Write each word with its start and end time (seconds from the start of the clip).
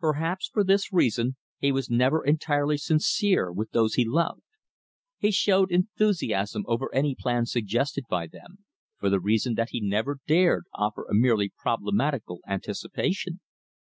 Perhaps 0.00 0.48
for 0.52 0.64
this 0.64 0.92
reason 0.92 1.36
he 1.60 1.70
was 1.70 1.88
never 1.88 2.24
entirely 2.26 2.76
sincere 2.76 3.52
with 3.52 3.70
those 3.70 3.94
he 3.94 4.04
loved. 4.04 4.42
He 5.20 5.30
showed 5.30 5.70
enthusiasm 5.70 6.64
over 6.66 6.92
any 6.92 7.14
plan 7.14 7.46
suggested 7.46 8.02
by 8.10 8.26
them, 8.26 8.64
for 8.98 9.08
the 9.08 9.20
reason 9.20 9.54
that 9.54 9.68
he 9.70 9.80
never 9.80 10.18
dared 10.26 10.64
offer 10.74 11.06
a 11.08 11.14
merely 11.14 11.52
problematical 11.56 12.40
anticipation. 12.44 13.38